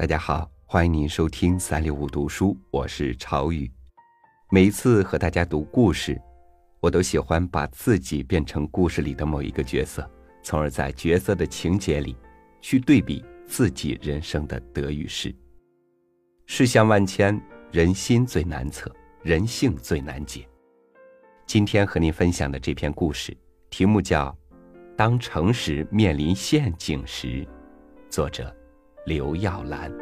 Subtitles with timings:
[0.00, 3.70] 大家好，欢迎您收听三六五读书，我是朝雨。
[4.50, 6.18] 每一次和大家读故事，
[6.80, 10.10] 我都喜欢把自己变成故事里的某一个角色，
[10.42, 12.16] 从而在角色的情节里
[12.62, 15.34] 去对比自己人生的得与失。
[16.46, 17.38] 世相万千，
[17.70, 18.90] 人心最难测，
[19.22, 20.48] 人性最难解。
[21.44, 23.36] 今天和您分享的这篇故事，
[23.68, 24.34] 题目叫
[24.96, 27.44] 《当诚实面临陷阱时》，
[28.08, 28.56] 作者。
[29.10, 29.92] 刘耀兰，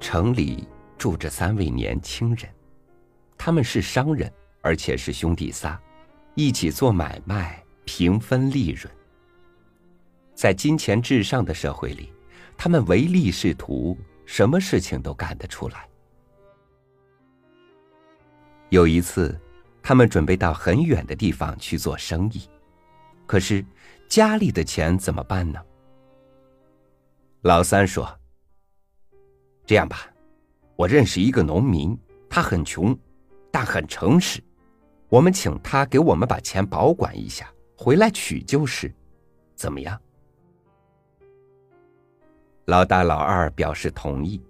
[0.00, 2.48] 城里住着三位年轻人，
[3.36, 5.78] 他们是商人，而且是兄弟仨，
[6.34, 8.90] 一起做买卖，平分利润。
[10.34, 12.10] 在金钱至上的社会里，
[12.56, 15.89] 他们唯利是图，什么事情都干得出来。
[18.70, 19.36] 有一次，
[19.82, 22.48] 他们准备到很远的地方去做生意，
[23.26, 23.64] 可是
[24.08, 25.60] 家里的钱怎么办呢？
[27.42, 28.08] 老三说
[29.66, 30.06] ：“这样吧，
[30.76, 31.98] 我认识一个农民，
[32.28, 32.96] 他很穷，
[33.50, 34.40] 但很诚实，
[35.08, 38.94] 我们请他给我们把钱保管一下，回来取就是，
[39.56, 40.00] 怎么样？”
[42.66, 44.40] 老大、老二表示同意，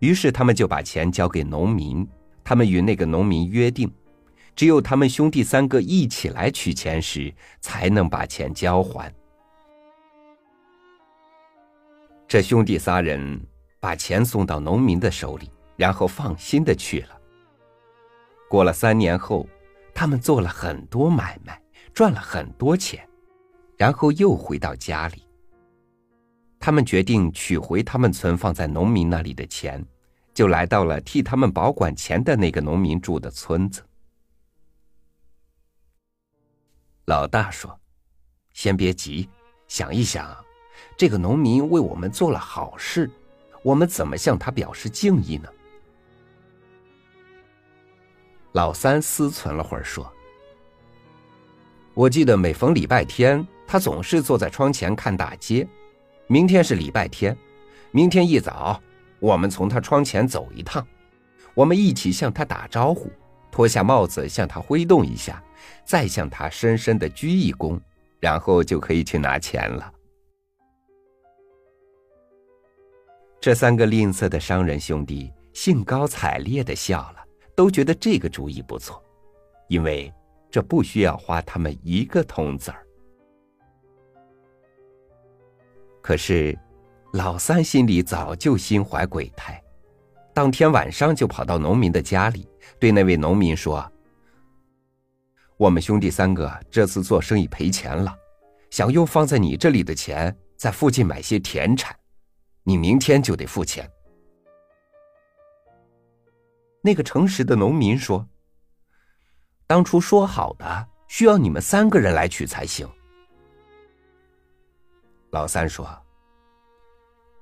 [0.00, 2.04] 于是他们就把钱交给农民。
[2.52, 3.90] 他们与那个农民约定，
[4.54, 9.10] 只有他们兄弟三个一起来取钱时，才能把钱交还。
[12.28, 13.40] 这兄弟仨人
[13.80, 17.18] 把钱送到农民的手里，然后放心的去了。
[18.50, 19.48] 过了三年后，
[19.94, 21.58] 他们做了很多买卖，
[21.94, 23.02] 赚了很多钱，
[23.78, 25.26] 然后又回到家里。
[26.60, 29.82] 他们决定取回他们存放在农民那里的钱。
[30.34, 33.82] 就来到了替他们保管钱的那个农民住的村子。
[37.06, 37.78] 老大说
[38.54, 39.28] ：“先别急，
[39.68, 40.34] 想一想，
[40.96, 43.10] 这个农民为我们做了好事，
[43.62, 45.48] 我们怎么向他表示敬意呢？”
[48.52, 50.10] 老三思忖了会儿说
[51.94, 55.66] ：“我记得每逢礼拜天，他总是坐在窗前看大街。
[56.28, 57.36] 明天是礼拜天，
[57.90, 58.80] 明天一早。”
[59.22, 60.84] 我们从他窗前走一趟，
[61.54, 63.08] 我们一起向他打招呼，
[63.52, 65.40] 脱下帽子向他挥动一下，
[65.84, 67.80] 再向他深深的鞠一躬，
[68.18, 69.92] 然后就可以去拿钱了。
[73.40, 79.00] 这三个吝啬的商人兄弟兴高采烈的笑了，都觉得这个主意不错，
[79.68, 80.12] 因为
[80.50, 82.84] 这不需要花他们一个铜子儿。
[86.00, 86.58] 可是。
[87.12, 89.62] 老三心里早就心怀鬼胎，
[90.32, 92.48] 当天晚上就跑到农民的家里，
[92.80, 93.86] 对那位农民说
[95.58, 98.16] ：“我们兄弟三个这次做生意赔钱了，
[98.70, 101.94] 想用放在你这里的钱在附近买些田产，
[102.62, 103.86] 你明天就得付钱。”
[106.80, 108.26] 那个诚实的农民说
[109.68, 112.88] ：“当初说好的，需要你们三个人来取才行。”
[115.30, 116.01] 老三说。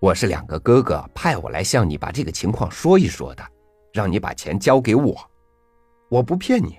[0.00, 3.44] 我是两个哥哥派我来向你把这个情况说一说的，
[3.92, 5.16] 让你把钱交给我。
[6.08, 6.78] 我不骗你，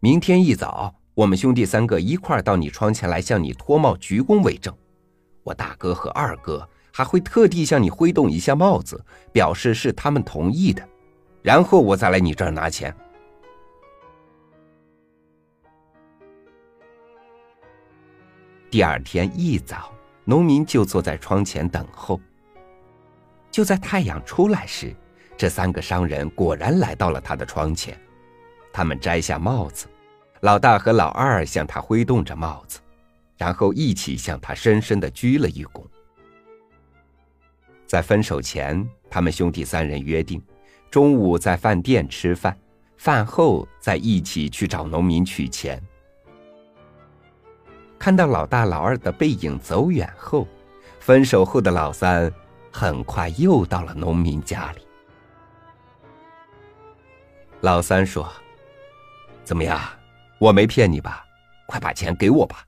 [0.00, 4.76] 明天一早我们兄弟三个一块到你窗前来向你脱帽鞠躬为证。
[5.44, 9.00] 我大哥和二哥还会特地向你挥动一下帽子，
[9.32, 10.86] 表示是他们同意的，
[11.42, 12.92] 然后我再来你这儿拿钱。
[18.68, 19.92] 第二天一早，
[20.24, 22.20] 农民就坐在窗前等候。
[23.52, 24.96] 就在太阳出来时，
[25.36, 27.96] 这三个商人果然来到了他的窗前。
[28.72, 29.86] 他们摘下帽子，
[30.40, 32.80] 老大和老二向他挥动着帽子，
[33.36, 35.84] 然后一起向他深深的鞠了一躬。
[37.86, 40.42] 在分手前，他们兄弟三人约定，
[40.90, 42.56] 中午在饭店吃饭，
[42.96, 45.78] 饭后再一起去找农民取钱。
[47.98, 50.48] 看到老大、老二的背影走远后，
[51.00, 52.32] 分手后的老三。
[52.72, 54.86] 很快又到了农民家里。
[57.60, 58.32] 老三说
[59.44, 59.80] ：“怎么样，
[60.38, 61.24] 我没骗你吧？
[61.66, 62.66] 快把钱给我吧。”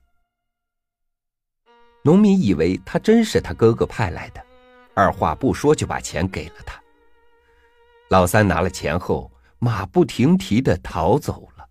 [2.03, 4.45] 农民以为他真是他哥哥派来的，
[4.93, 6.79] 二话不说就把钱给了他。
[8.09, 11.67] 老三拿了钱后，马不停蹄的逃走了。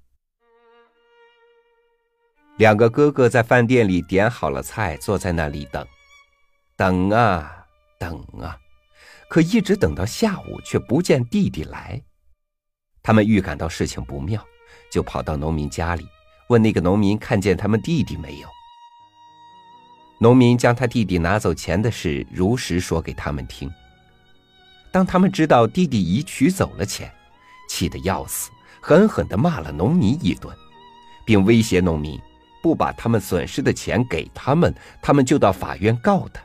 [2.56, 5.86] 两个哥哥在饭店里点好了菜，坐在那里等，
[6.76, 7.63] 等啊。
[7.98, 8.58] 等啊，
[9.28, 12.00] 可一直等到下午，却不见弟弟来。
[13.02, 14.44] 他们预感到事情不妙，
[14.90, 16.06] 就跑到农民家里，
[16.48, 18.48] 问那个农民看见他们弟弟没有。
[20.18, 23.70] 农民将他弟弟拿走钱的事如实说给他们听。
[24.90, 27.12] 当他们知道弟弟已取走了钱，
[27.68, 28.50] 气得要死，
[28.80, 30.56] 狠狠地骂了农民一顿，
[31.26, 32.18] 并威胁农民，
[32.62, 36.40] 不把他们损失的钱给他们，他们就到法院告他。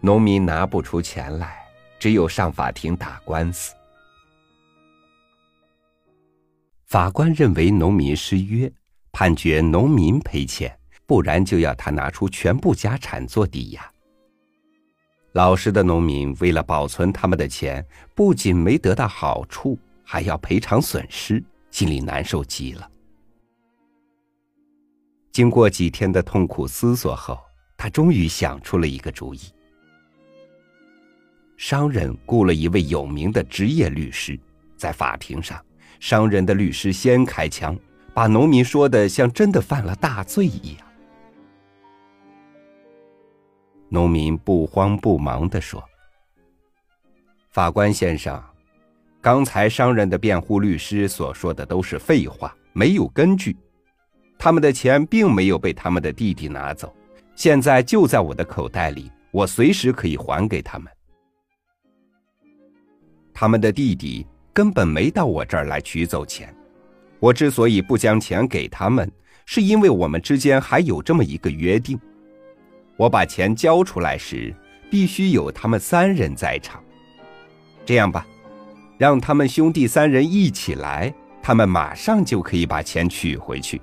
[0.00, 1.66] 农民拿不出钱来，
[1.98, 3.74] 只有上法庭打官司。
[6.86, 8.72] 法官认为农民失约，
[9.12, 10.74] 判决农民赔钱。
[11.08, 13.90] 不然就要他拿出全部家产做抵押。
[15.32, 17.82] 老实的农民为了保存他们的钱，
[18.14, 22.90] 不仅没得到好处，还要赔偿损失，心里难受极了。
[25.32, 27.38] 经过几天的痛苦思索后，
[27.74, 29.40] 他终于想出了一个主意。
[31.58, 34.38] 商人雇了一位有名的职业律师，
[34.76, 35.60] 在法庭上，
[35.98, 37.76] 商人的律师先开枪，
[38.14, 40.86] 把农民说的像真的犯了大罪一样。
[43.88, 45.82] 农民不慌不忙地说
[47.50, 48.40] ：“法官先生，
[49.20, 53.56] 刚才商人的辩护律师所说的都是废话，没有根据。
[54.38, 56.94] 他们的钱并没有被他们的弟弟拿走，
[57.34, 60.88] 现在就在我的口袋里，我随时可以还给他们。
[63.40, 66.52] 他们的弟弟根本没到我这儿来取走钱。
[67.20, 69.08] 我之所以不将钱给他们，
[69.46, 71.96] 是因为我们之间还有这么一个约定。”
[72.98, 74.52] 我把钱交出来时，
[74.90, 76.82] 必须有他们三人在场。
[77.86, 78.26] 这样吧，
[78.98, 83.80] 让他们兄弟三人一起来，他们马上就可以把钱取回去。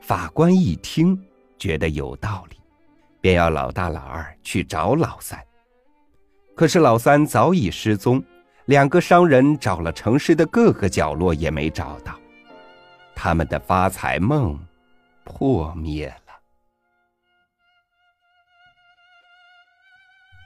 [0.00, 1.22] 法官一听，
[1.58, 2.57] 觉得有道理，
[3.28, 5.38] 便要老大、老二去找老三。
[6.56, 8.24] 可是老三早已失踪，
[8.64, 12.18] 两个商人找了城市的各个角落，也没找到。
[13.14, 14.58] 他们的发财梦
[15.24, 16.32] 破灭了。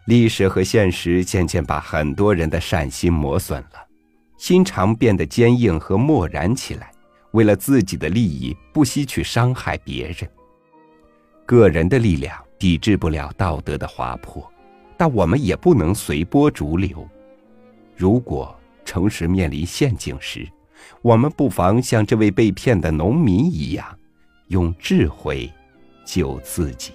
[0.07, 3.87] 历史和现实渐渐把很多人的善心磨损了，
[4.37, 6.91] 心肠变得坚硬和漠然起来。
[7.31, 10.29] 为了自己的利益，不惜去伤害别人。
[11.47, 14.49] 个人的力量抵制不了道德的滑坡，
[14.97, 17.05] 但我们也不能随波逐流。
[17.97, 20.49] 如果诚实面临陷阱时，
[21.01, 23.85] 我们不妨像这位被骗的农民一样，
[24.47, 25.53] 用智慧
[26.07, 26.93] 救自己。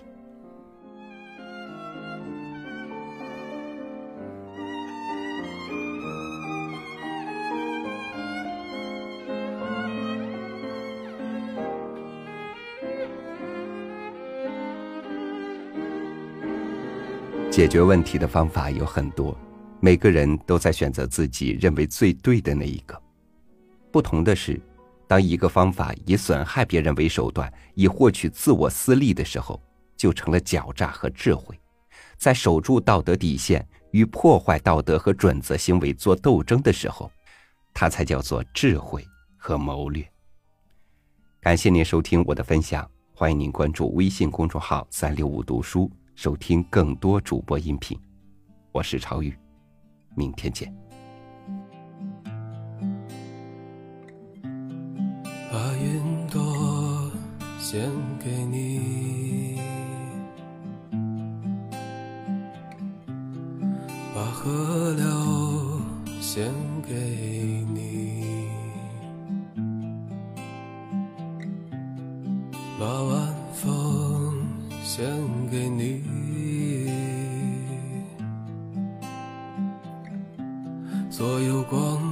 [17.57, 19.36] 解决问题的方法有很多，
[19.80, 22.95] 每个人都在选择自己认为最对的那一个。
[23.92, 24.62] 不同的是，
[25.07, 29.59] 当一个方法以损害别人为手段，以获取自我私利的时候，
[29.95, 31.59] 就成了狡诈和智慧。
[32.19, 37.12] 在守住道德底线与破坏道德和准则行为做斗争的时候，
[37.74, 39.04] 它才叫做智慧
[39.36, 40.07] 和谋略。
[41.42, 47.95] 感谢您收听我的分享，欢迎您关注微信公众号“三六五读书”，收听更多主播音频。
[48.71, 49.38] 我是超宇，
[50.16, 50.76] 明天见。
[55.52, 57.12] 把云朵
[57.59, 57.88] 献
[58.19, 59.59] 给你，
[64.16, 65.06] 把河流
[66.19, 67.56] 献给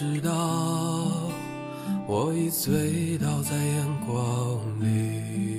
[0.00, 0.30] 直到
[2.06, 5.49] 我已醉倒在阳光里。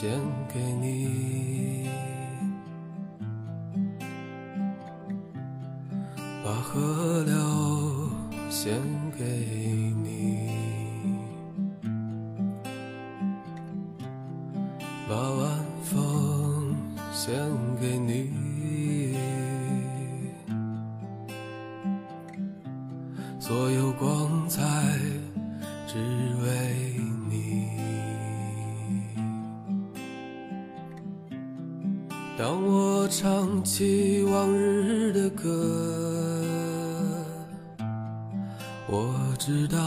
[0.00, 0.08] 献
[0.54, 1.88] 给你，
[6.44, 7.34] 把河流
[8.48, 8.80] 献
[9.18, 9.24] 给
[10.04, 11.18] 你，
[15.08, 16.76] 把晚风
[17.12, 17.34] 献
[17.80, 18.47] 给你，
[39.48, 39.78] 知道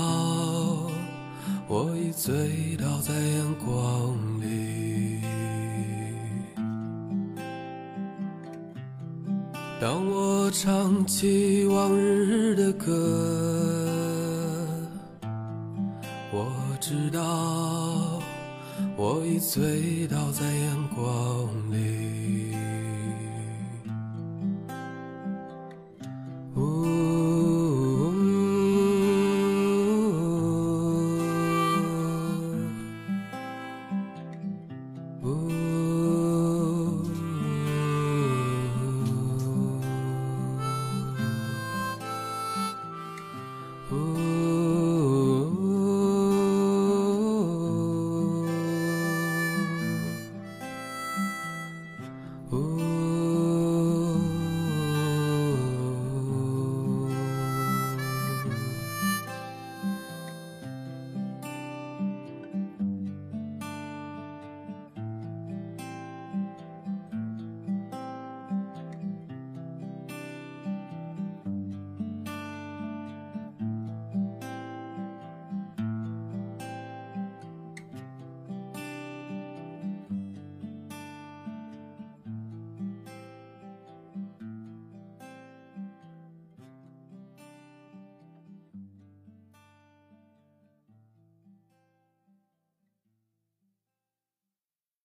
[1.67, 5.21] 我已醉倒在阳光里。
[9.79, 12.89] 当我唱起往日的歌，
[16.31, 18.19] 我知道
[18.97, 22.30] 我已醉倒在阳光里。